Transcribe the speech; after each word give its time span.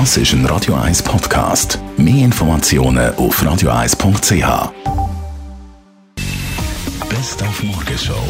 Das 0.00 0.16
ist 0.16 0.32
ein 0.32 0.44
Radio 0.46 0.74
1 0.74 1.04
Podcast. 1.04 1.78
Mehr 1.96 2.24
Informationen 2.24 3.14
auf 3.14 3.40
radio1.ch. 3.40 4.72
Best 7.08 7.40
auf 7.44 7.62
Morgenshow 7.62 8.26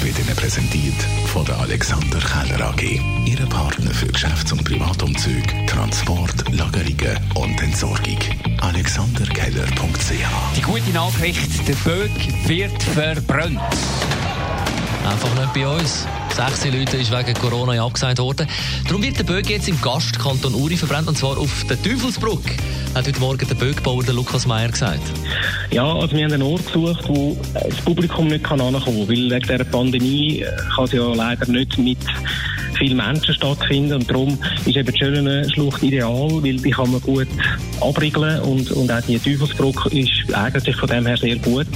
wird 0.00 0.18
Ihnen 0.18 0.34
präsentiert 0.34 0.94
von 1.26 1.44
der 1.44 1.58
Alexander 1.58 2.18
Keller 2.18 2.70
AG. 2.70 2.98
Ihre 3.26 3.44
Partner 3.44 3.90
für 3.90 4.06
Geschäfts- 4.06 4.52
und 4.52 4.64
Privatumzug, 4.64 5.44
Transport, 5.66 6.50
Lagerungen 6.50 7.18
und 7.34 7.60
Entsorgung. 7.60 8.18
AlexanderKeller.ch 8.62 10.56
Die 10.56 10.62
gute 10.62 10.90
Nachricht, 10.94 11.68
der 11.68 11.74
Böck 11.74 12.48
wird 12.48 12.82
verbrannt. 12.82 13.60
Einfach 15.04 15.34
nicht 15.34 15.52
bei 15.52 15.68
uns. 15.68 16.06
Sechs 16.40 16.64
Leute 16.64 16.96
ist 16.96 17.12
wegen 17.12 17.34
Corona 17.34 17.84
abgesagt 17.84 18.18
worden. 18.18 18.48
Darum 18.86 19.02
wird 19.02 19.18
der 19.18 19.24
Böck 19.24 19.50
jetzt 19.50 19.68
im 19.68 19.78
Gastkanton 19.82 20.54
Uri 20.54 20.74
verbrannt, 20.74 21.06
und 21.06 21.18
zwar 21.18 21.36
auf 21.36 21.66
der 21.68 21.80
Teufelsbrück. 21.82 22.56
Hat 22.94 23.06
heute 23.06 23.20
Morgen 23.20 23.46
der 23.46 23.54
Böckbauer 23.54 24.02
der 24.02 24.14
Lukas 24.14 24.46
Meyer 24.46 24.70
gesagt. 24.70 25.02
Ja, 25.70 25.84
also 25.84 26.16
wir 26.16 26.24
haben 26.24 26.32
einen 26.32 26.42
Ort 26.42 26.64
gesucht, 26.64 27.04
wo 27.08 27.36
das 27.52 27.76
Publikum 27.82 28.28
nicht 28.28 28.42
kann 28.42 28.58
ankommen 28.58 29.06
kann, 29.06 29.08
weil 29.08 29.30
wegen 29.30 29.40
dieser 29.42 29.64
Pandemie 29.64 30.40
äh, 30.40 30.56
kann 30.74 30.84
es 30.86 30.92
ja 30.92 31.12
leider 31.12 31.46
nicht 31.46 31.76
mit 31.76 31.98
vielen 32.78 32.96
Menschen 32.96 33.34
stattfinden 33.34 33.92
und 33.92 34.10
darum 34.10 34.38
ist 34.64 34.76
eben 34.76 34.90
die 34.90 34.98
Schöne-Schlucht 34.98 35.82
ideal, 35.82 36.42
weil 36.42 36.56
die 36.56 36.70
kann 36.70 36.90
man 36.90 37.02
gut 37.02 37.28
abriegeln 37.82 38.40
und, 38.40 38.70
und 38.70 38.90
auch 38.90 39.02
die 39.02 39.18
Teufelsbrücke 39.18 39.90
ist 39.90 40.34
eigentlich 40.34 40.74
von 40.76 40.88
dem 40.88 41.04
her 41.04 41.18
sehr 41.18 41.36
gut. 41.36 41.68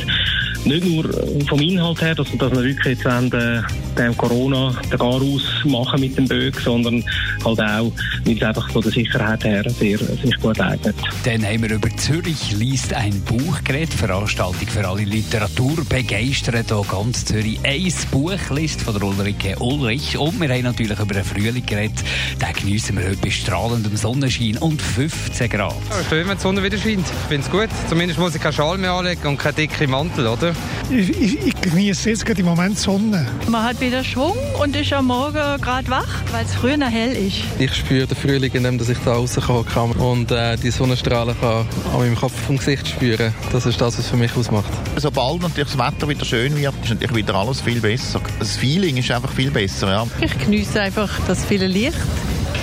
Nicht 0.64 0.86
nur 0.86 1.04
vom 1.46 1.60
Inhalt 1.60 2.00
her, 2.00 2.14
dass, 2.14 2.28
dass 2.38 2.50
wir 2.50 2.64
wirklich 2.64 2.96
jetzt 2.96 3.04
wollen, 3.04 3.30
äh, 3.32 3.62
dem 3.98 4.16
Corona 4.16 4.53
den 4.54 4.98
Garaus 4.98 5.42
machen 5.64 6.00
mit 6.00 6.16
dem 6.16 6.26
Böck, 6.26 6.60
sondern 6.60 7.04
halt 7.44 7.60
auch, 7.60 7.92
weil 8.24 8.36
es 8.36 8.42
einfach 8.42 8.70
von 8.70 8.82
der 8.82 8.92
Sicherheit 8.92 9.44
her 9.44 9.64
sehr, 9.68 9.98
sich 9.98 10.36
gut 10.40 10.60
eignet. 10.60 10.94
Dann 11.24 11.44
haben 11.44 11.62
wir 11.62 11.70
über 11.70 11.88
Zürich 11.96 12.52
liest 12.52 12.92
ein 12.92 13.20
Buch 13.22 13.62
geredet, 13.64 13.94
Veranstaltung 13.94 14.68
für 14.68 14.86
alle 14.86 15.04
Literaturbegeisterte 15.04 16.74
hier 16.74 16.84
ganz 16.90 17.24
Zürich. 17.24 17.58
Ein 17.64 17.92
Buchlist 18.10 18.80
von 18.82 18.94
der 18.94 19.02
Ulrike 19.02 19.56
Ulrich 19.58 20.16
und 20.16 20.40
wir 20.40 20.48
haben 20.48 20.62
natürlich 20.62 20.98
über 20.98 21.14
den 21.14 21.24
Frühling 21.24 21.66
geredet. 21.66 22.04
Den 22.40 22.52
geniessen 22.54 22.96
wir 22.96 23.04
heute 23.04 23.18
bei 23.18 23.30
strahlendem 23.30 23.96
Sonnenschein 23.96 24.58
und 24.58 24.80
15 24.80 25.48
Grad. 25.48 25.74
Ja, 25.90 25.96
schön, 26.08 26.28
wenn 26.28 26.36
die 26.36 26.42
Sonne 26.42 26.62
wieder 26.62 26.78
scheint. 26.78 27.00
Ich 27.00 27.28
finde 27.28 27.46
es 27.46 27.50
gut. 27.50 27.68
Zumindest 27.88 28.18
muss 28.18 28.34
ich 28.34 28.40
keinen 28.40 28.52
Schal 28.52 28.78
mehr 28.78 28.92
anlegen 28.92 29.26
und 29.26 29.38
keinen 29.38 29.56
dicken 29.56 29.90
Mantel, 29.90 30.26
oder? 30.26 30.54
Ich, 30.90 31.10
ich, 31.10 31.46
ich 31.46 31.60
genieße 31.60 32.10
jetzt 32.10 32.26
gerade 32.26 32.40
im 32.40 32.46
Moment 32.46 32.78
Sonne. 32.78 33.26
Man 33.48 33.64
hat 33.64 33.80
wieder 33.80 34.04
Schwung 34.04 34.36
und 34.62 34.76
ist 34.76 34.92
am 34.92 35.06
Morgen 35.06 35.60
gerade 35.60 35.88
wach, 35.88 36.22
weil 36.30 36.44
es 36.44 36.54
früher 36.54 36.76
noch 36.76 36.90
hell 36.90 37.12
ist. 37.12 37.38
Ich 37.58 37.74
spüre 37.74 38.06
den 38.06 38.16
Frühling, 38.16 38.52
indem 38.52 38.78
dass 38.78 38.90
ich 38.90 38.98
da 39.04 39.14
rauskommen 39.14 39.66
kann 39.66 39.92
und 39.92 40.30
äh, 40.30 40.56
die 40.56 40.70
Sonnenstrahlen 40.70 41.34
kann 41.40 41.66
an 41.92 41.98
meinem 41.98 42.16
Kopf 42.16 42.34
vom 42.46 42.58
Gesicht 42.58 42.86
spüren. 42.86 43.32
Das 43.50 43.64
ist 43.64 43.80
das, 43.80 43.98
was 43.98 44.08
für 44.08 44.16
mich 44.16 44.36
ausmacht. 44.36 44.70
Sobald 44.96 45.42
natürlich 45.42 45.72
das 45.72 45.78
Wetter 45.78 46.08
wieder 46.08 46.24
schön 46.24 46.54
wird, 46.56 46.74
ist 46.82 46.90
natürlich 46.90 47.14
wieder 47.14 47.34
alles 47.34 47.62
viel 47.62 47.80
besser. 47.80 48.20
Das 48.38 48.56
Feeling 48.56 48.98
ist 48.98 49.10
einfach 49.10 49.32
viel 49.32 49.50
besser, 49.50 49.88
ja. 49.88 50.06
Ich 50.20 50.38
genieße 50.38 50.80
einfach 50.80 51.10
das 51.26 51.44
viele 51.44 51.66
Licht. 51.66 51.96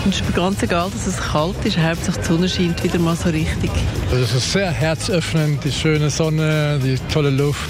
Und 0.06 0.14
es 0.14 0.22
ist 0.22 0.28
mir 0.28 0.34
ganz 0.34 0.64
egal, 0.64 0.90
dass 0.92 1.06
es 1.06 1.18
kalt 1.18 1.56
ist. 1.64 1.78
Hauptsache 1.78 2.20
die 2.20 2.26
Sonne 2.26 2.50
scheint 2.50 2.84
wieder 2.84 2.98
mal 2.98 3.16
so 3.16 3.30
richtig. 3.30 3.70
Es 4.12 4.34
ist 4.34 4.52
sehr 4.52 4.72
herzöffnend, 4.72 5.64
die 5.64 5.72
schöne 5.72 6.10
Sonne, 6.10 6.80
die 6.84 6.98
tolle 7.12 7.30
Luft. 7.30 7.70